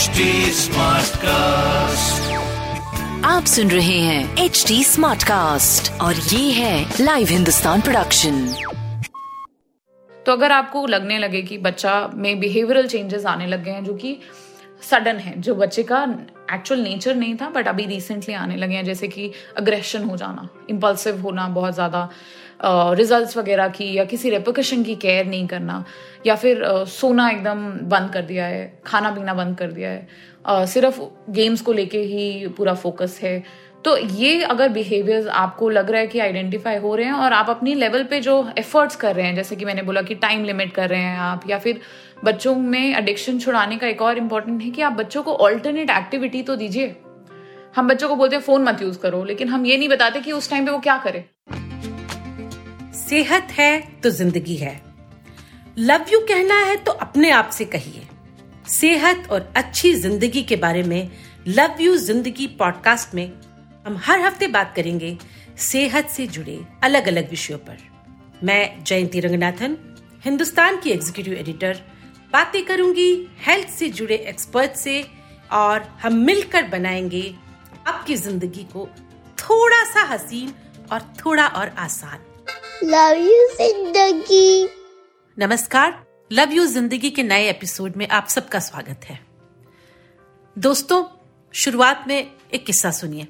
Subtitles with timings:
[0.00, 0.20] HD
[1.22, 2.28] cast
[3.26, 8.38] आप सुन रहे हैं एच डी स्मार्ट कास्ट और ये है लाइव हिंदुस्तान प्रोडक्शन
[10.26, 13.94] तो अगर आपको लगने लगे कि बच्चा में बिहेवियरल चेंजेस आने लग गए हैं जो
[13.94, 14.16] कि
[14.82, 16.02] सडन है, जो बच्चे का
[16.52, 20.48] एक्चुअल नेचर नहीं था बट अभी रिसेंटली आने लगे हैं, जैसे कि अग्रेशन हो जाना
[20.70, 22.08] इम्पल्सिव होना, बहुत ज़्यादा
[22.64, 25.84] रिजल्ट्स वगैरह की या किसी रेपोकेशन की केयर नहीं करना,
[26.26, 31.00] या फिर सोना एकदम बंद कर दिया है, खाना पीना बंद कर दिया है। सिर्फ़
[31.30, 33.42] गेम्स को लेके ही पूरा फोकस है।
[33.84, 37.50] तो ये अगर बिहेवियर्स आपको लग रहा है कि आइडेंटिफाई हो रहे हैं और आप
[37.50, 40.72] अपनी लेवल पे जो एफर्ट्स कर रहे हैं, जैसे कि मैंने बोला कि टाइम लिमिट
[40.74, 41.80] कर रहे हैं आप, या फिर
[42.24, 46.42] बच्चों में एडिक्शन छुड़ाने का एक और इंपॉर्टेंट है कि आप बच्चों को ऑल्टरनेट एक्टिविटी
[46.42, 46.94] तो दीजिए।
[47.76, 50.32] हम बच्चों को बोलते हैं, फ़ोन मत यूज़ करो, लेकिन हम ये नहीं बताते कि
[50.32, 51.24] उस टाइम पे वो क्या करे।
[52.98, 54.80] सेहत है तो ज़िंदगी है।
[55.78, 58.06] लव यू कहना है तो अपने आप से कहिए।
[58.70, 61.08] सेहत और अच्छी ज़िंदगी के बारे में
[61.48, 63.30] लव यू ज़िंदगी पॉडकास्ट में
[63.90, 65.16] हम हर हफ़्ते बात करेंगे
[65.58, 67.78] सेहत से जुड़े अलग अलग विषयों पर।
[68.44, 69.76] मैं जयंती रंगनाथन
[70.24, 71.80] हिंदुस्तान की एग्जीक्यूटिव एडिटर
[72.32, 73.10] बातें करूँगी
[73.46, 75.02] हेल्थ से जुड़े एक्सपर्ट से
[75.52, 77.22] और हम मिलकर बनाएँगे
[77.86, 78.86] आपकी ज़िंदगी को
[79.38, 80.52] थोड़ा सा हसीन
[80.92, 82.18] और थोड़ा और आसान।
[82.84, 84.68] लव यू ज़िंदगी।
[85.36, 86.00] नमस्कार
[86.32, 89.20] लव यू ज़िंदगी के नए एपिसोड में आप सबका स्वागत है।
[90.56, 91.04] दोस्तों
[91.54, 92.18] शुरुआत में
[92.54, 93.26] एक किस्सा सुनिए।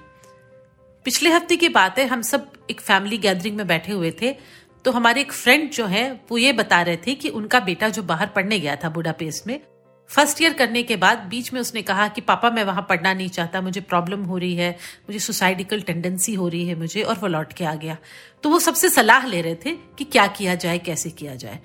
[1.04, 4.36] पिछले हफ़्ते की बात है, हम सब एक फैमिली गैदरिंग में बैठे हुए थे
[4.84, 8.02] तो हमारे एक फ्रेंड जो है, वो ये बता रहे थे कि उनका बेटा जो
[8.02, 9.60] बाहर पढ़ने गया था बुडापेस्ट में
[10.08, 13.28] फ़र्स्ट ईयर करने के बाद बीच में उसने कहा कि, पापा, मैं वहाँ पढ़ना नहीं
[13.28, 14.70] चाहता, मुझे प्रॉब्लम हो रही है,
[15.02, 17.96] मुझे सुसाइडिकल टेंडेंसी हो रही है मुझे, और वो लौट के आ गया।
[18.42, 21.58] तो वो सबसे सलाह ले रहे थे कि क्या किया जाए, कैसे किया जाए।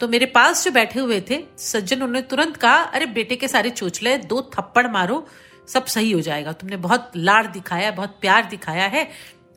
[0.00, 3.70] तो मेरे पास जो बैठे हुए थे, सज्जन उन्होंने तुरंत कहा, अरे, बेटे के सारे
[3.70, 5.26] चोचले, दो थप्पड़ मारो
[5.68, 9.08] सब सही हो जाएगा। तुमने बहुत लाड़ दिखाया, बहुत प्यार दिखाया है,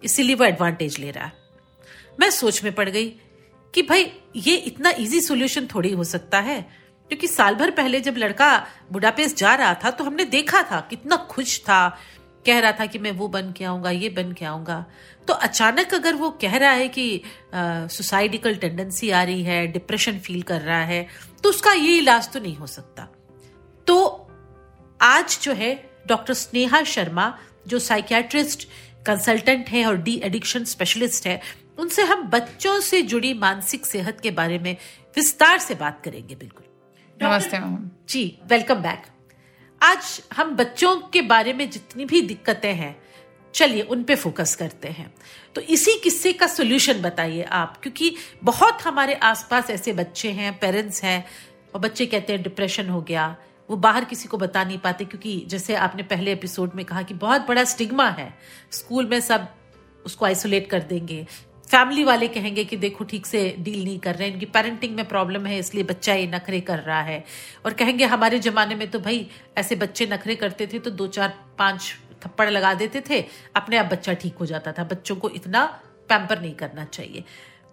[0.03, 1.33] इसीलिए वो एडवांटेज ले रहा है।
[2.19, 3.09] मैं सोच में पड़ गई
[3.73, 6.61] कि भाई, ये इतना इजी सोल्यूशन थोड़ी हो सकता है,
[7.11, 11.15] क्योंकि साल भर पहले जब लड़का बुडापेस्ट जा रहा था तो हमने देखा था, कितना
[11.29, 11.87] खुश था,
[12.45, 14.85] कह रहा था कि मैं वो बन के आऊँगा, ये बन के आऊँगा।
[15.27, 17.21] तो अचानक अगर वो कह रहा है कि
[17.53, 21.05] सुसाइडिकल टेंडेंसी आ रही है डिप्रेशन फील कर रहा है
[21.43, 23.07] तो उसका ये इलाज तो नहीं हो सकता।
[23.87, 24.27] तो
[24.99, 25.73] आज जो है
[26.07, 27.33] डॉक्टर स्नेहा शर्मा
[27.67, 28.67] जो साइकियाट्रिस्ट
[29.05, 31.41] कंसल्टेंट है और डी एडिक्शन स्पेशलिस्ट है
[31.79, 34.75] उनसे हम बच्चों से जुड़ी मानसिक सेहत के बारे में
[35.15, 36.65] विस्तार से बात करेंगे बिल्कुल।
[37.17, 37.57] नमस्ते
[38.09, 39.05] जी वेलकम बैक
[39.81, 42.95] आज हम बच्चों के बारे में जितनी भी दिक्कतें हैं
[43.53, 45.13] चलिए उन पे फोकस करते हैं।
[45.55, 51.03] तो इसी किस्से का सोल्यूशन बताइए आप क्योंकि बहुत हमारे आसपास ऐसे बच्चे हैं पेरेंट्स
[51.03, 51.25] हैं
[51.73, 53.35] और बच्चे कहते हैं डिप्रेशन हो गया
[53.71, 57.13] वो बाहर किसी को बता नहीं पाते, क्योंकि जैसे आपने पहले एपिसोड में कहा कि
[57.15, 58.33] बहुत बड़ा स्टिग्मा है
[58.71, 59.47] स्कूल में सब
[60.05, 61.25] उसको आइसोलेट कर देंगे।
[61.67, 65.07] फैमिली वाले कहेंगे कि देखो ठीक से डील नहीं कर रहे हैं इनकी पेरेंटिंग में
[65.07, 67.23] प्रॉब्लम है, इसलिए बच्चा ये नखरे कर रहा है।
[67.65, 69.27] और कहेंगे हमारे जमाने में तो भाई
[69.57, 71.93] ऐसे बच्चे नखरे करते थे तो दो चार पाँच
[72.25, 73.23] थप्पड़ लगा देते थे,
[73.55, 75.65] अपने आप बच्चा ठीक हो जाता था। बच्चों को इतना
[76.09, 77.23] पैम्पर नहीं करना चाहिए।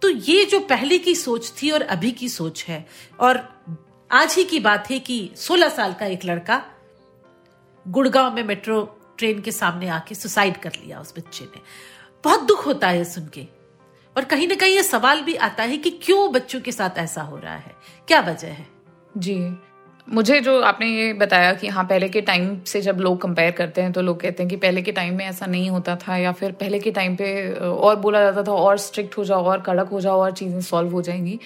[0.01, 2.85] तो ये जो पहले की सोच थी और अभी की सोच है,
[3.19, 3.37] और
[4.11, 6.65] आज ही की बात है कि 16 साल का एक लड़का
[7.87, 11.61] गुड़गांव में मेट्रो ट्रेन के सामने आके सुसाइड कर लिया उस बच्चे ने।
[12.23, 13.47] बहुत दुख होता है सुन के।
[14.17, 17.21] और कहीं ना कहीं ये सवाल भी आता है कि क्यों बच्चों के साथ ऐसा
[17.21, 17.75] हो रहा है?
[18.07, 18.67] क्या वजह है?
[19.17, 19.57] जी।
[20.09, 23.81] मुझे जो आपने ये बताया कि हाँ पहले के टाइम से जब लोग कंपेयर करते
[23.81, 26.31] हैं तो लोग कहते हैं कि पहले के टाइम में ऐसा नहीं होता था, या
[26.31, 29.89] फिर पहले के टाइम पे और बोला जाता था, और स्ट्रिक्ट हो जाओ, और कड़क
[29.89, 31.39] हो जाओ, और चीज़ें सॉल्व हो जाएँगी।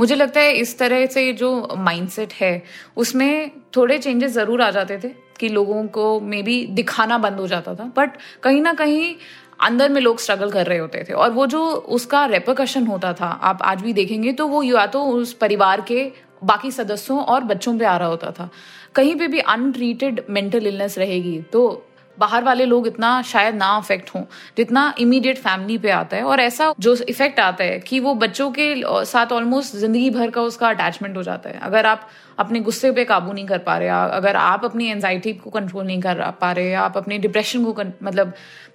[0.00, 2.62] मुझे लगता है इस तरह से जो माइंडसेट है,
[2.96, 5.08] उसमें थोड़े चेंजेस ज़रूर आ जाते थे,
[5.40, 9.14] कि लोगों को मे बी दिखाना बंद हो जाता था। बट कहीं ना कहीं
[9.60, 13.26] अंदर में लोग स्ट्रगल कर रहे होते थे, और वो जो उसका रेपोकशन होता था,
[13.26, 16.10] आप आज भी देखेंगे तो वो या तो उस परिवार के
[16.42, 18.48] बाकी सदस्यों और बच्चों पे आ रहा होता था।
[18.94, 21.82] कहीं पे भी अनट्रीटेड मेंटल इलनेस रहेगी तो
[22.18, 24.22] बाहर वाले लोग इतना शायद ना अफेक्ट हों,
[24.56, 28.50] जितना इमीडिएट फैमिली पे आता है। और ऐसा जो इफ़ेक्ट आता है कि वो बच्चों
[28.50, 28.74] के
[29.06, 32.08] साथ ऑलमोस्ट ज़िंदगी भर का उसका अटैचमेंट हो जाता है। अगर आप
[32.38, 36.00] अपने गुस्से पे काबू नहीं कर पा रहे अगर आप अपनी एनजाइटी को कंट्रोल नहीं
[36.00, 38.32] कर पा रहे आप अपने डिप्रेशन को मतलब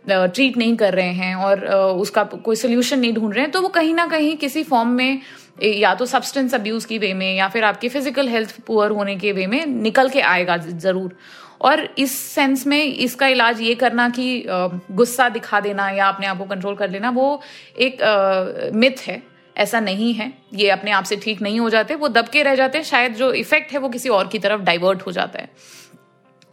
[0.07, 1.65] ट्रीट नहीं कर रहे हैं, और
[1.97, 5.21] उसका कोई सोल्यूशन नहीं ढूंढ रहे हैं तो वो कहीं ना कहीं किसी फॉर्म में
[5.61, 9.31] या तो सब्सटेंस अब्यूज की वे में, या फिर आपके फ़िज़िकल हेल्थ पुअर होने के
[9.31, 11.15] वे में निकल के आएगा ज़रूर।
[11.61, 16.37] और इस सेंस में इसका इलाज ये करना कि गुस्सा दिखा देना या अपने आप
[16.37, 17.41] को कंट्रोल कर लेना, वो
[17.79, 19.21] एक मिथ है,
[19.55, 22.77] ऐसा नहीं है। ये अपने आप से ठीक नहीं हो जाते, वो दबके रह जाते
[22.77, 25.49] हैं, शायद जो इफ़ेक्ट है वो किसी और की तरफ़ डाइवर्ट हो जाता है।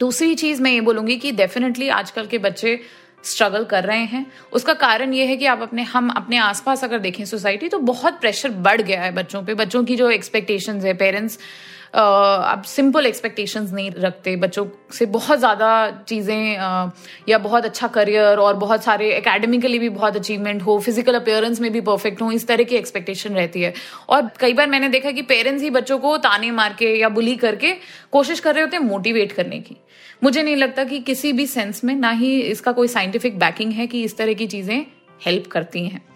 [0.00, 2.80] दूसरी चीज़ मैं ये बोलूँगी कि डेफिनेटली आजकल के बच्चे
[3.24, 6.98] स्ट्रगल कर रहे हैं। उसका कारण ये है कि आप अपने हम अपने आसपास अगर
[7.00, 10.94] देखें सोसाइटी तो बहुत प्रेशर बढ़ गया है बच्चों पे। बच्चों की जो एक्सपेक्टेशंस है
[10.96, 11.38] पेरेंट्स
[11.90, 15.68] अब सिंपल एक्सपेक्टेशंस नहीं रखते। बच्चों से बहुत ज़्यादा
[16.08, 16.90] चीज़ें
[17.28, 21.70] या बहुत अच्छा करियर और बहुत सारे एकेडमिकली भी बहुत अचीवमेंट हो फ़िज़िकल अपेयरेंस में
[21.72, 23.72] भी परफेक्ट हो, इस तरह की एक्सपेक्टेशन रहती है।
[24.08, 27.36] और कई बार मैंने देखा कि पेरेंट्स ही बच्चों को ताने मार के या बुली
[27.38, 27.72] करके
[28.12, 29.76] कोशिश कर रहे होते हैं मोटिवेट करने की।
[30.22, 33.86] मुझे नहीं लगता कि किसी भी सेंस में ना ही इसका कोई साइंटिफिक बैकिंग है
[33.86, 34.86] कि इस तरह की चीज़ें
[35.26, 36.06] हेल्प करती हैं।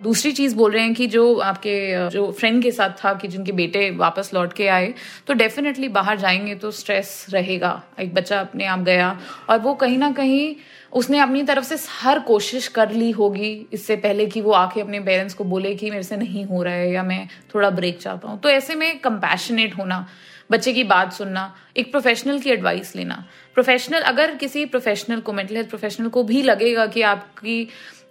[0.00, 3.52] दूसरी चीज़ बोल रहे हैं कि जो आपके, जो फ्रेंड के साथ था कि जिनके
[3.52, 4.92] बेटे वापस लौट के आए
[5.26, 9.18] तो डेफिनेटली बाहर जाएँगे तो स्ट्रेस रहेगा। एक बच्चा अपने आप गया
[9.50, 10.54] और वो कहीं ना कहीं
[10.92, 15.00] उसने अपनी तरफ़ से हर कोशिश कर ली होगी इससे पहले कि वो आके अपने
[15.00, 18.28] पेरेंट्स को बोले कि मेरे से नहीं हो रहा है या मैं थोड़ा ब्रेक चाहता
[18.28, 20.06] हूँ। तो ऐसे में कंपैशनेट होना,
[20.50, 23.24] बच्चे की बात सुनना, एक प्रोफेशनल की एडवाइस लेना
[23.58, 27.56] प्रोफेशनल अगर किसी प्रोफेशनल को मेंटल हेल्थ प्रोफेशनल को भी लगेगा कि आपकी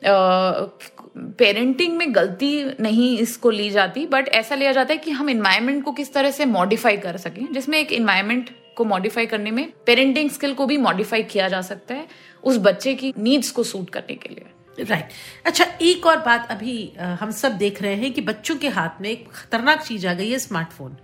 [0.05, 2.49] पेरेंटिंग uh, में गलती
[2.79, 6.31] नहीं इसको ली जाती बट ऐसा लिया जाता है कि हम इन्वायरमेंट को किस तरह
[6.31, 10.77] से मॉडिफाई कर सकें जिसमें एक इन्वायरमेंट को मॉडिफाई करने में पेरेंटिंग स्किल को भी
[10.77, 12.07] मॉडिफाई किया जा सकता है
[12.43, 14.45] उस बच्चे की नीड्स को सूट करने के लिए
[14.77, 15.13] राइट right.
[15.45, 16.75] अच्छा एक और बात अभी
[17.21, 20.29] हम सब देख रहे हैं कि बच्चों के हाथ में एक खतरनाक चीज़ आ गई
[20.31, 20.97] है स्मार्टफ़ोन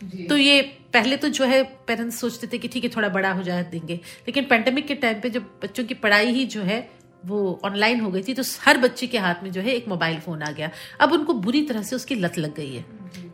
[0.00, 0.60] तो ये
[0.92, 3.94] पहले तो जो है पेरेंट्स सोचते थे कि ठीक है थोड़ा बड़ा हो जाए देंगे।
[3.94, 6.78] लेकिन पेंडेमिक के टाइम पे जब बच्चों की पढ़ाई ही जो है
[7.26, 10.18] वो ऑनलाइन हो गई थी तो हर बच्चे के हाथ में जो है एक मोबाइल
[10.20, 10.70] फ़ोन आ गया।
[11.00, 12.84] अब उनको बुरी तरह से उसकी लत लग गई है।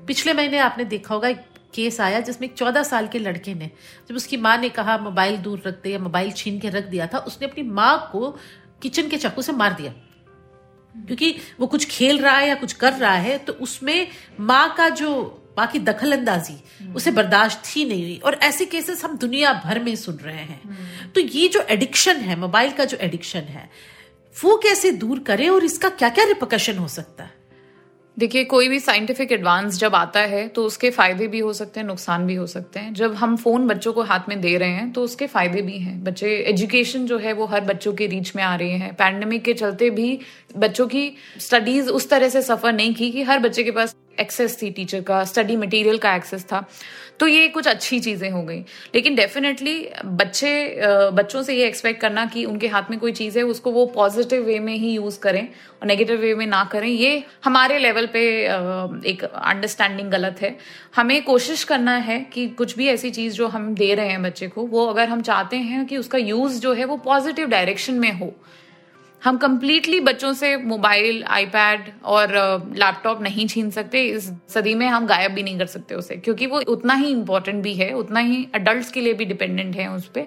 [0.07, 3.71] पिछले महीने आपने देखा होगा एक केस आया जिसमें एक चौदह साल के लड़के ने
[4.09, 7.07] जब उसकी माँ ने कहा मोबाइल दूर रख दे या मोबाइल छीन के रख दिया
[7.07, 8.31] था उसने अपनी माँ को
[8.83, 9.93] किचन के चाकू से मार दिया।
[10.95, 14.07] क्योंकि वो कुछ खेल रहा है या कुछ कर रहा है तो उसमें
[14.41, 15.13] माँ का जो
[15.59, 19.79] माँ की दखल अंदाजी उसे बर्दाश्त ही नहीं हुई। और ऐसे केसेस हम दुनिया भर
[19.79, 23.69] में सुन रहे हैं। तो ये जो एडिक्शन है मोबाइल का जो एडिक्शन है,
[24.35, 27.35] वो कैसे दूर करें और इसका क्या क्या रिपोकशन हो सकता है?
[28.17, 31.87] देखिए, कोई भी साइंटिफिक एडवांस जब आता है तो उसके फ़ायदे भी हो सकते हैं,
[31.87, 34.91] नुकसान भी हो सकते हैं। जब हम फ़ोन बच्चों को हाथ में दे रहे हैं
[34.93, 38.43] तो उसके फ़ायदे भी हैं। बच्चे एजुकेशन जो है, वो हर बच्चों के रीच में
[38.43, 40.19] आ रही है। पैंडमिक के चलते भी
[40.57, 44.61] बच्चों की स्टडीज़ उस तरह से सफ़र नहीं की कि हर बच्चे के पास एक्सेस
[44.63, 46.65] थी टीचर का स्टडी मटेरियल का एक्सेस था
[47.21, 48.59] तो ये कुछ अच्छी चीज़ें हो गई।
[48.95, 49.75] लेकिन डेफिनेटली
[50.05, 53.85] बच्चे बच्चों से ये एक्सपेक्ट करना कि उनके हाथ में कोई चीज़ है, उसको वो
[53.87, 58.07] पॉजिटिव वे में ही यूज़ करें और नेगेटिव वे में ना करें, ये हमारे लेवल
[58.07, 58.23] पे
[59.11, 60.57] एक अंडरस्टैंडिंग गलत है।
[60.97, 64.49] हमें कोशिश करना है कि कुछ भी ऐसी चीज़ जो हम दे रहे हैं बच्चे
[64.49, 68.13] को, वो अगर हम चाहते हैं कि उसका यूज़ जो है वो पॉजिटिव डायरेक्शन में
[68.13, 68.33] हो
[69.23, 72.33] हम कंप्लीटली बच्चों से मोबाइल आईपैड और
[72.75, 76.47] लैपटॉप नहीं छीन सकते। इस सदी में हम गायब भी नहीं कर सकते उसे क्योंकि
[76.47, 80.07] वो उतना ही इंपॉर्टेंट भी है उतना ही अडल्ट के लिए भी डिपेंडेंट है उस
[80.09, 80.27] पर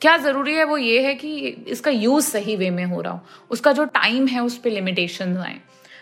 [0.00, 1.36] क्या ज़रूरी है वो ये है कि
[1.68, 3.20] इसका यूज़ सही वे में हो रहा हो।
[3.50, 5.58] उसका जो टाइम है उस पर लिमिटेशन आए।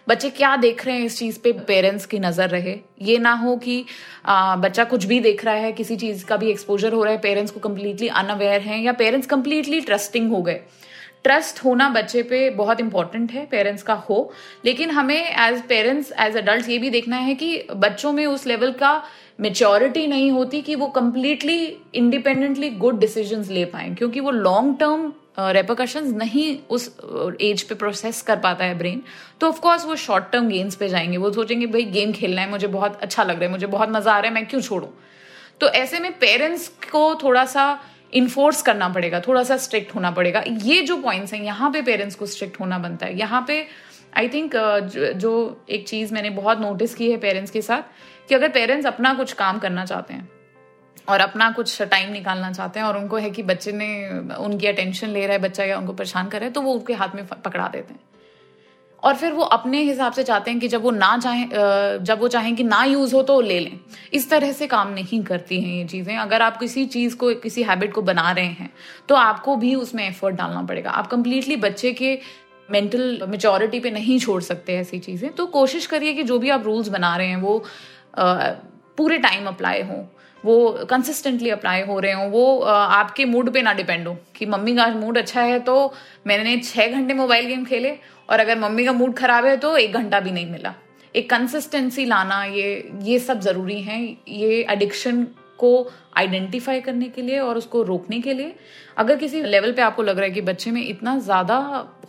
[0.09, 2.79] बच्चे क्या देख रहे हैं इस चीज़ पे पेरेंट्स की नज़र रहे?
[3.03, 3.85] ये ना हो कि
[4.27, 7.19] आ, बच्चा कुछ भी देख रहा है किसी चीज़ का भी एक्सपोजर हो रहा है
[7.21, 10.61] पेरेंट्स को कंप्लीटली अनअवेयर हैं या पेरेंट्स कंप्लीटली ट्रस्टिंग हो गए।
[11.25, 14.33] ट्रस्ट होना बच्चे पे बहुत इंपॉर्टेंट है पेरेंट्स का हो।
[14.65, 18.73] लेकिन हमें एज पेरेंट्स एज अडल्ट ये भी देखना है कि बच्चों में उस लेवल
[18.73, 19.03] का
[19.41, 21.65] मेच्योरिटी नहीं होती कि वो कंप्लीटली
[21.95, 26.87] इंडिपेंडेंटली गुड डिसीज़न ले पाए, क्योंकि वो लॉन्ग टर्म रेपोकशन नहीं उस
[27.41, 29.03] एज पे प्रोसेस कर पाता है ब्रेन
[29.41, 32.67] तो ऑफकोर्स वो शॉर्ट टर्म गेम्स पे जाएँगे। वो सोचेंगे, भाई गेम खेलना है, मुझे
[32.67, 34.89] बहुत अच्छा लग रहा है, मुझे बहुत मज़ा आ रहा है, मैं क्यों छोड़ू?
[35.61, 37.65] तो ऐसे में पेरेंट्स को थोड़ा सा
[38.13, 42.15] इन्फोर्स करना पड़ेगा थोड़ा सा स्ट्रिक्ट होना पड़ेगा। ये जो पॉइंट्स हैं यहाँ पे पेरेंट्स
[42.15, 43.67] को स्ट्रिक्ट होना बनता है। यहाँ पे
[44.17, 47.83] आई थिंक uh, जो एक चीज़ मैंने बहुत नोटिस की है पेरेंट्स के साथ
[48.29, 50.29] कि अगर पेरेंट्स अपना कुछ काम करना चाहते हैं
[51.09, 53.89] और अपना कुछ टाइम निकालना चाहते हैं और उनको है कि बच्चे ने
[54.39, 56.95] उनकी अटेंशन ले रहा है बच्चा या उनको परेशान कर रहा है तो वो उनके
[56.95, 58.01] हाथ में पकड़ा देते हैं।
[59.03, 61.49] और फिर वो अपने हिसाब से चाहते हैं कि जब वो ना चाहें
[62.05, 63.79] जब वो चाहें कि ना यूज़ हो तो ले लें।
[64.13, 67.63] इस तरह से काम नहीं करती हैं ये चीज़ें। अगर आप किसी चीज़ को, किसी
[67.63, 68.71] हैबिट को बना रहे हैं
[69.09, 72.19] तो आपको भी उसमें एफर्ट डालना पड़ेगा। आप कंप्लीटली बच्चे के
[72.69, 76.65] मेंटल मेचोरिटी पे नहीं छोड़ सकते ऐसी चीज़ें। तो कोशिश करिए कि जो भी आप
[76.65, 77.59] रूल्स बना रहे हैं वो
[79.01, 79.97] पूरे टाइम अप्लाई हो,
[80.45, 84.75] वो कंसिस्टेंटली अप्लाई हो रहे हो, वो आपके मूड पे ना डिपेंड हो कि मम्मी
[84.77, 85.75] का मूड अच्छा है तो
[86.27, 87.97] मैंने छह घंटे मोबाइल गेम खेले
[88.29, 90.75] और अगर मम्मी का मूड खराब है तो एक घंटा भी नहीं मिला।
[91.15, 95.23] एक कंसिस्टेंसी लाना ये ये सब ज़रूरी है, ये एडिक्शन
[95.59, 95.71] को
[96.17, 98.55] आइडेंटिफाई करने के लिए और उसको रोकने के लिए।
[98.99, 101.57] अगर किसी लेवल पे आपको लग रहा है कि बच्चे में इतना ज़्यादा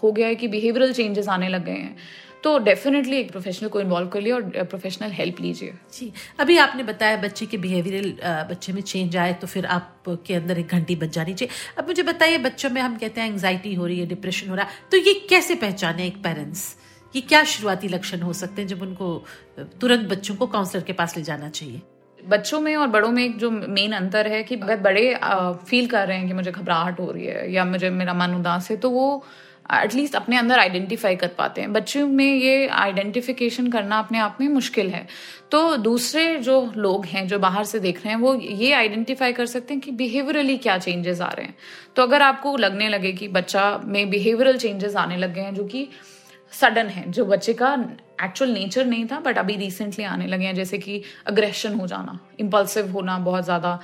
[0.04, 1.96] हो गया है कि बिहेवियरल चेंजेस आने लग गए हैं
[2.44, 6.84] तो डेफिनेटली एक प्रोफेशनल को इन्वॉल्व कर लिए और प्रोफेशनल हेल्प लीजिए। जी अभी आपने
[6.84, 8.14] बताया बच्चे के बिहेवियरल
[8.50, 12.04] बच्चे में चेंज आए तो फिर आपके अंदर एक घंटी बच जानी चाहिए। अब मुझे
[12.04, 14.98] बताइए बच्चों में हम कहते हैं एंगजाइटी हो रही है डिप्रेशन हो रहा है तो
[15.00, 16.76] ये कैसे पहचाने एक पेरेंट्स
[17.14, 19.08] ये क्या शुरुआती लक्षण हो सकते हैं जब उनको
[19.82, 21.82] तुरंत बच्चों को काउंसलर के पास ले जाना चाहिए?
[22.20, 25.04] बच्चों में और बड़ों में एक जो मेन अंतर है कि अगर बड़े
[25.68, 28.70] फील कर रहे हैं कि मुझे घबराहट हो रही है या मुझे मेरा मन उदास
[28.72, 29.06] है तो वो
[29.66, 34.48] एटलीस्ट अपने अंदर आइडेंटिफाई कर पाते हैं। बच्चों में ये आइडेंटिफिकेशन करना अपने आप में
[34.48, 35.06] मुश्किल है।
[35.52, 39.46] तो दूसरे जो लोग हैं, जो बाहर से देख रहे हैं, वो ये आइडेंटिफाई कर
[39.46, 41.56] सकते हैं कि बिहेवियरली क्या चेंजेस आ रहे हैं।
[41.96, 45.64] तो अगर आपको लगने लगे कि बच्चा में बिहेवियरल चेंजेस आने लग गए हैं, जो
[45.64, 45.88] कि
[46.54, 47.74] सडन है, जो बच्चे का
[48.24, 52.20] एक्चुअल नेचर नहीं था बट अभी रिसेंटली आने लगे हैं, जैसे कि अग्रेशन हो जाना
[52.40, 53.80] इम्पल्सिव होना बहुत ज़्यादा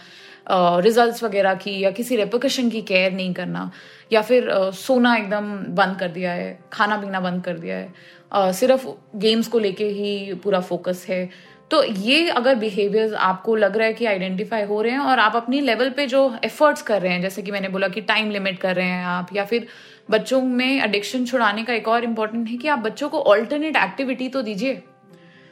[0.48, 3.72] रिजल्ट्स वगैरह की या किसी रेपोकेशन की केयर नहीं करना,
[4.12, 8.88] या फिर सोना एकदम बंद कर दिया है, खाना पीना बंद कर दिया है। सिर्फ़
[9.16, 11.30] गेम्स को लेके ही पूरा फोकस है।
[11.72, 15.36] तो ये अगर बिहेवियर्स आपको लग रहा है कि आइडेंटिफाई हो रहे हैं और आप
[15.36, 18.60] अपनी लेवल पे जो एफर्ट्स कर रहे हैं, जैसे कि मैंने बोला कि टाइम लिमिट
[18.60, 19.68] कर रहे हैं आप, या फिर
[20.12, 24.30] बच्चों में एडिक्शन छुड़ाने का एक और इम्पोर्टेंट है कि आप बच्चों को ऑल्टरनेट एक्टिविटी
[24.30, 24.82] तो दीजिए।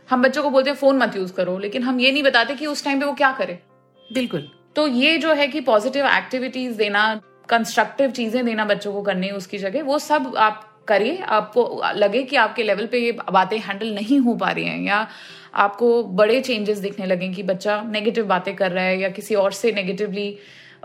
[0.10, 2.66] हम बच्चों को बोलते हैं, फ़ोन मत यूज़ करो, लेकिन हम ये नहीं बताते कि
[2.66, 3.60] उस टाइम पे वो क्या करे।
[4.00, 7.04] बिल्कुल। तो ये जो है कि पॉजिटिव एक्टिविटीज़ देना
[7.50, 12.36] कंस्ट्रक्टिव चीज़ें देना बच्चों को करने उसकी जगह वो सब आप करिए। आपको लगे कि
[12.36, 15.08] आपके लेवल पे ये बातें हैंडल नहीं हो पा रही हैं या
[15.56, 19.52] आपको बड़े चेंजेस दिखने लगे कि बच्चा नेगेटिव बातें कर रहा है या किसी और
[19.54, 20.38] से नेगेटिवली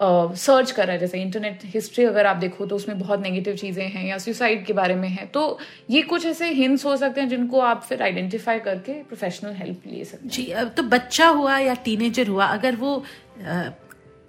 [0.02, 3.56] सर्च uh, कर रहा है। जैसे इंटरनेट हिस्ट्री अगर आप देखो तो उसमें बहुत नेगेटिव
[3.56, 5.59] चीज़ें हैं या सुसाइड के बारे में है। तो
[5.90, 10.04] ये कुछ ऐसे हिंट्स हो सकते हैं जिनको आप फिर आइडेंटिफाई करके प्रोफेशनल हेल्प ले
[10.04, 13.02] सकते हैं। जी तो बच्चा हुआ या टीनेजर हुआ अगर वो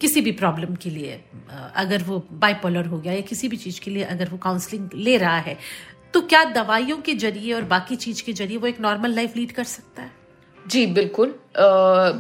[0.01, 1.20] किसी भी प्रॉब्लम के लिए
[1.75, 5.18] अगर वो बाइपोलर हो गया या किसी भी चीज़ के लिए अगर वो काउंसलिंग ले
[5.18, 5.58] रहा है
[6.13, 9.51] तो क्या दवाइयों के ज़रिए और बाकी चीज़ के ज़रिए वो एक नॉर्मल लाइफ लीड
[9.51, 10.12] कर सकता है?
[10.68, 12.12] जी बिल्कुल। आ,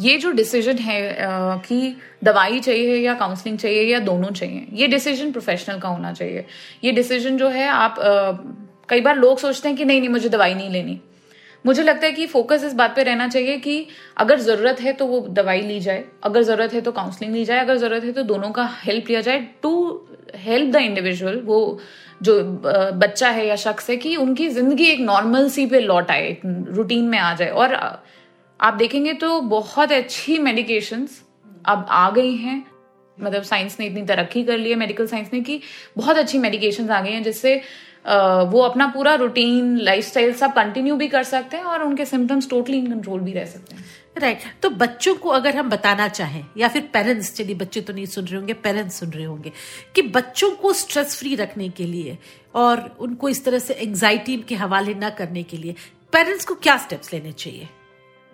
[0.00, 4.86] ये जो डिसीज़न है आ, कि दवाई चाहिए या काउंसलिंग चाहिए या दोनों चाहिए ये
[4.88, 6.44] डिसीज़न प्रोफेशनल का होना चाहिए।
[6.84, 8.32] ये डिसीज़न जो है आप आ,
[8.88, 11.00] कई बार लोग सोचते हैं कि नहीं नहीं मुझे दवाई नहीं लेनी।
[11.64, 15.06] मुझे लगता है कि फोकस इस बात पे रहना चाहिए कि अगर ज़रूरत है तो
[15.06, 18.22] वो दवाई ली जाए, अगर ज़रूरत है तो काउंसलिंग ली जाए, अगर ज़रूरत है तो
[18.24, 20.06] दोनों का हेल्प लिया जाए टू
[20.36, 21.78] हेल्प द इंडिविजुअल वो
[22.22, 22.42] जो
[22.96, 27.04] बच्चा है या शख्स है कि उनकी ज़िंदगी एक नॉर्मल सी पे लौट आए रूटीन
[27.04, 31.06] में आ जाए। और आप देखेंगे तो बहुत अच्छी मेडिकेशन
[31.66, 32.64] अब आ गई हैं।
[33.18, 35.60] मतलब साइंस ने इतनी तरक्की कर ली है मेडिकल साइंस ने कि
[35.96, 37.60] बहुत अच्छी मेडिकेशन आ गई हैं जिससे
[38.04, 42.78] वो अपना पूरा रूटीन लाइफस्टाइल सब कंटिन्यू भी कर सकते हैं और उनके सिम्टम्स टोटली
[42.78, 43.84] इन कंट्रोल भी रह सकते हैं।
[44.18, 44.60] Right right.
[44.62, 48.24] तो बच्चों को अगर हम बताना चाहें या फिर पेरेंट्स चलिए बच्चे तो नहीं सुन
[48.24, 49.52] रहे होंगे पेरेंट्स सुन रहे होंगे
[49.94, 52.18] कि बच्चों को स्ट्रेस फ्री रखने के लिए
[52.54, 55.74] और उनको इस तरह से एंग्जाइटी के हवाले न करने के लिए
[56.12, 57.68] पेरेंट्स को क्या स्टेप्स लेने चाहिए?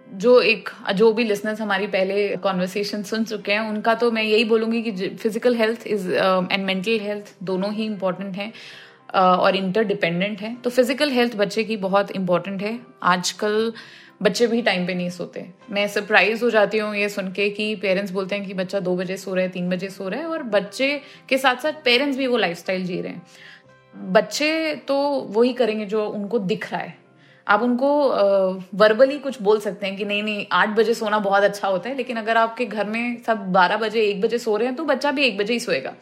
[0.07, 4.45] जो एक जो भी लिसनर्स हमारी पहले कॉन्वर्सेशन सुन चुके हैं उनका तो मैं यही
[4.45, 8.53] बोलूँगी कि physical health is and mental health दोनों ही इंपॉर्टेंट हैं।
[9.14, 13.73] और इंटरडिपेंडेंट है। तो फ़िज़िकल हेल्थ बच्चे की बहुत इंपॉर्टेंट है। आजकल
[14.23, 17.75] बच्चे भी टाइम पे नहीं सोते। मैं सरप्राइज़ हो जाती हूँ ये सुन के कि
[17.76, 20.26] पेरेंट्स बोलते हैं कि बच्चा दो बजे सो रहा है, तीन बजे सो रहा है
[20.26, 23.23] और बच्चे के साथ साथ पेरेंट्स भी वो लाइफ जी रहे हैं।
[24.12, 24.97] बच्चे तो
[25.31, 26.99] वही करेंगे जो उनको दिख रहा है।
[27.47, 27.88] आप उनको
[28.75, 31.95] वर्बली कुछ बोल सकते हैं कि नहीं नहीं, आठ बजे सोना बहुत अच्छा होता है,
[31.97, 35.11] लेकिन अगर आपके घर में सब बारह बजे, एक बजे सो रहे हैं तो बच्चा
[35.11, 35.95] भी एक बजे ही सोएगा।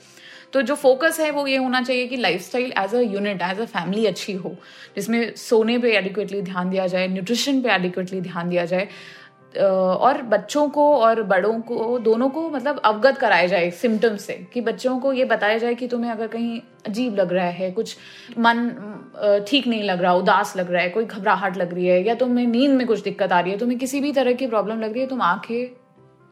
[0.53, 3.61] तो जो फोकस है वो ये होना चाहिए कि life style as a unit as
[3.61, 4.55] a family अच्छी हो।
[4.97, 8.89] जिसमें सोने पे एडिक्वेटली ध्यान दिया जाए न्यूट्रिशन पे एडिक्वेटली ध्यान दिया जाए
[9.57, 14.61] और बच्चों को और बड़ों को, दोनों को मतलब अवगत कराया जाए सिम्टम्स से, कि
[14.61, 17.97] बच्चों को ये बताया जाए कि तुम्हें अगर कहीं अजीब लग रहा है, कुछ
[18.39, 22.15] मन ठीक नहीं लग रहा, उदास लग रहा है, कोई घबराहट लग रही है, या
[22.15, 24.93] तुम्हें नींद में कुछ दिक्कत आ रही है, तुम्हें किसी भी तरह की प्रॉब्लम लग
[24.93, 25.88] रही है, तुम आँखें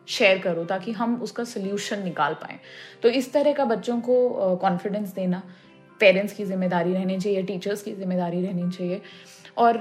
[0.09, 2.59] शेयर करो ताकि हम उसका सोल्यूशन निकाल पाए।
[3.03, 5.43] तो इस तरह का बच्चों को कॉन्फिडेंस देना
[6.01, 9.01] पेरेंट्स की ज़िम्मेदारी रहनी चाहिए टीचर्स की ज़िम्मेदारी रहनी चाहिए।
[9.59, 9.81] और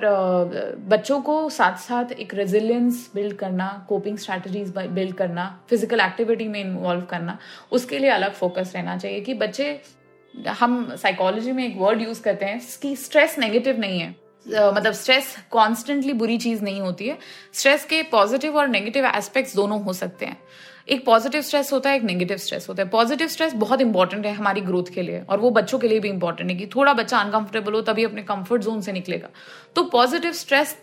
[0.90, 6.60] बच्चों को साथ साथ एक रेजिलियंस बिल्ड करना कोपिंग स्ट्रैटेजीज बिल्ड करना फ़िज़िकल एक्टिविटी में
[6.62, 7.38] इन्वॉल्व करना,
[7.72, 9.80] उसके लिए अलग फोकस रहना चाहिए कि बच्चे,
[10.60, 14.16] हम साइकोलॉजी में एक वर्ड यूज़ करते हैं, कि स्ट्रेस नेगेटिव नहीं है।
[14.48, 17.18] मतलब स्ट्रेस कॉन्स्टेंटली बुरी चीज़ नहीं होती है।
[17.54, 20.38] स्ट्रेस के पॉजिटिव और नेगेटिव एस्पेक्ट्स दोनों हो सकते हैं।
[20.90, 24.34] एक पॉजिटिव स्ट्रेस होता है, एक नेगेटिव स्ट्रेस होता है। पॉजिटिव स्ट्रेस बहुत इंपॉर्टेंट है
[24.34, 27.18] हमारी ग्रोथ के लिए और वो बच्चों के लिए भी इंपॉर्टेंट है कि थोड़ा बच्चा
[27.18, 29.30] अनकंफर्टेबल हो तभी अपने कंफर्ट जोन से निकलेगा।
[29.76, 30.78] तो पॉजिटिव स्ट्रेस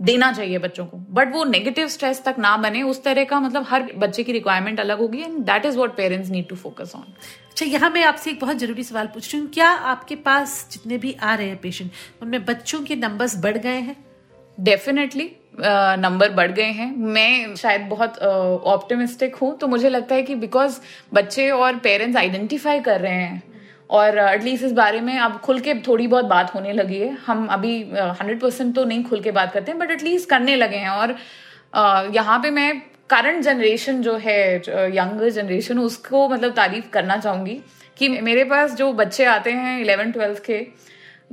[0.00, 3.66] देना चाहिए बच्चों को। बट वो नेगेटिव स्ट्रेस तक ना बने उस तरह का मतलब
[3.68, 7.04] हर बच्चे की रिक्वायरमेंट अलग होगी and that is what parents need to focus on
[7.50, 10.98] अच्छा यहाँ मैं आपसे एक बहुत ज़रूरी सवाल पूछ रही हूँ। क्या आपके पास जितने
[10.98, 11.90] भी आ रहे हैं पेशेंट
[12.22, 13.96] उनमें बच्चों के नंबर्स बढ़ गए हैं?
[14.58, 20.22] डेफिनेटली नंबर बढ़ गए हैं। मैं शायद बहुत ऑप्टिमिस्टिक uh, हूँ तो मुझे लगता है
[20.22, 20.78] कि बिकॉज़
[21.14, 23.42] बच्चे और पेरेंट्स आइडेंटिफाई कर रहे हैं
[23.90, 27.10] और एटलीस्ट uh, इस बारे में अब खुल के थोड़ी बहुत बात होने लगी है।
[27.26, 30.56] हम अभी हंड्रेड uh, परसेंट तो नहीं खुल के बात करते हैं बट एटलीस्ट करने
[30.56, 34.56] लगे हैं। और uh, यहाँ पे मैं करंट जनरेशन जो है
[34.96, 37.60] यंगर जनरेशन उसको मतलब तारीफ़ करना चाहूँगी
[37.96, 40.66] कि मेरे पास जो बच्चे आते हैं इलेवन ट्वेल्थ के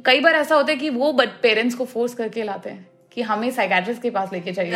[0.06, 3.50] कई बार ऐसा होता है कि वो पेरेंट्स को फोर्स करके लाते हैं कि हमें
[3.52, 4.72] साइकेट्रिस्ट के पास लेके चाहिए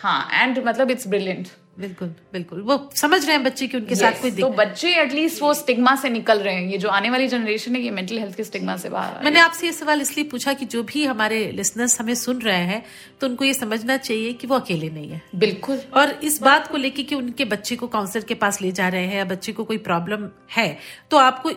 [0.00, 4.00] हाँ एंड मतलब इट्स ब्रिलियंट बिल्कुल बिल्कुल। वो समझ रहे हैं बच्चे कि उनके yes,
[4.00, 7.28] साथ कोई तो बच्चे एटलीस्ट वो स्टिग्मा से निकल रहे हैं। ये जो आने वाली
[7.28, 10.52] जनरेशन है ये मेंटल हेल्थ के स्टिग्मा से बाहर मैंने आपसे ये सवाल इसलिए पूछा
[10.52, 12.82] कि जो भी हमारे लिसनर्स हमें सुन रहे हैं
[13.20, 16.76] तो उनको ये समझना चाहिए कि वो अकेले नहीं है। बिल्कुल। और इस बात को
[16.76, 19.64] लेके कि उनके बच्चे को काउंसलर के पास ले जा रहे हैं या बच्चे को
[19.64, 20.76] कोई प्रॉब्लम है
[21.10, 21.50] तो आपको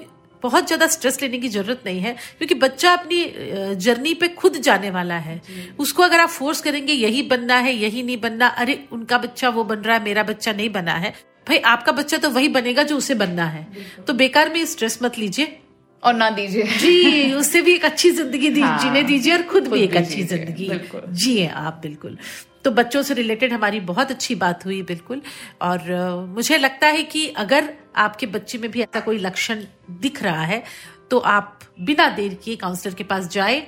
[0.43, 3.23] बहुत ज़्यादा स्ट्रेस लेने की ज़रूरत नहीं है क्योंकि बच्चा अपनी
[3.77, 5.41] जर्नी पे खुद जाने वाला है।
[5.79, 9.63] उसको अगर आप फोर्स करेंगे यही बनना है यही नहीं बनना अरे उनका बच्चा वो
[9.65, 11.13] बन रहा है मेरा बच्चा नहीं बना है
[11.47, 13.65] भाई आपका बच्चा तो वही बनेगा जो उसे बनना है।
[14.07, 15.57] तो बेकार में स्ट्रेस मत लीजिए।
[16.03, 19.73] और ना दीजिए। जी उससे भी एक अच्छी ज़िंदगी हाँ, जीने दीजिए और खुद, खुद
[19.73, 20.69] भी एक अच्छी ज़िंदगी।
[21.13, 22.17] जिए आप बिल्कुल।
[22.67, 25.21] तो बच्चों से रिलेटेड हमारी बहुत अच्छी बात हुई, बिल्कुल।
[25.61, 29.63] और मुझे लगता है कि अगर आपके बच्चे में भी ऐसा कोई लक्षण
[30.01, 30.63] दिख रहा है
[31.11, 33.61] तो आप बिना देर किए काउंसलर के पास जाए।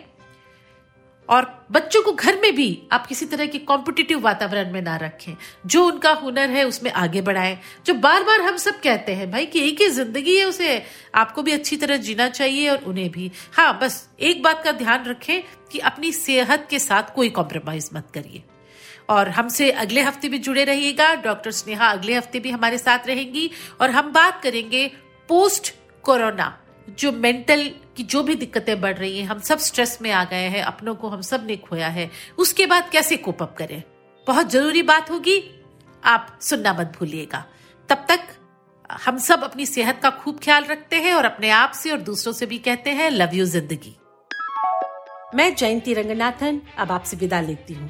[1.30, 5.34] और बच्चों को घर में भी आप किसी तरह के कॉम्पिटिटिव वातावरण में ना रखें।
[5.66, 9.46] जो उनका हुनर है, उसमें आगे बढ़ाएँ। जो बार बार हम सब कहते हैं, भाई,
[9.46, 10.82] कि एक ही ज़िंदगी है उसे।
[11.16, 15.06] आपको भी अच्छी तरह जीना चाहिए और उन्हें भी। हाँ बस एक बात का ध्यान
[15.06, 15.42] रखें
[15.72, 18.44] कि अपनी सेहत के साथ कोई कॉम्प्रोमाइज मत करिए।
[19.10, 23.50] और हमसे अगले हफ़्ते भी जुड़े रहिएगा। डॉक्टर स्नेहा अगले हफ़्ते भी हमारे साथ रहेंगी
[23.82, 24.88] और हम बात करेंगे
[25.30, 25.74] पोस्ट
[26.04, 26.58] कोरोना,
[26.90, 30.48] जो मेंटल की जो भी दिक्कतें बढ़ रही हैं, हम सब स्ट्रेस में आ गए
[30.48, 33.82] हैं, अपनों को हम सबने खोया है। उसके बाद कैसे कोप अप करें?
[34.28, 35.42] बहुत ज़रूरी बात होगी,
[36.04, 37.46] आप सुनना मत भूलिएगा।
[37.90, 38.28] तब तक
[39.04, 42.34] हम सब अपनी सेहत का खूब ख्याल रखते हैं और अपने आप से और दूसरों
[42.34, 43.96] से भी कहते हैं, लव यू ज़िंदगी।
[45.36, 47.90] मैं जयंती रंगनाथन, अब आपसे विदा लेती हूँ।